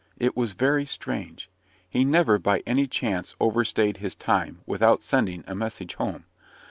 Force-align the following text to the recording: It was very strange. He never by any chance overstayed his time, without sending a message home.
It 0.17 0.35
was 0.35 0.53
very 0.53 0.87
strange. 0.87 1.47
He 1.87 2.03
never 2.03 2.39
by 2.39 2.63
any 2.65 2.87
chance 2.87 3.35
overstayed 3.39 3.97
his 3.97 4.15
time, 4.15 4.61
without 4.65 5.03
sending 5.03 5.43
a 5.45 5.53
message 5.53 5.93
home. 5.93 6.25